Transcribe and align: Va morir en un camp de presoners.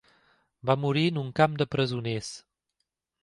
Va 0.69 0.75
morir 0.85 1.03
en 1.11 1.19
un 1.23 1.29
camp 1.41 1.59
de 1.61 1.69
presoners. 1.75 2.31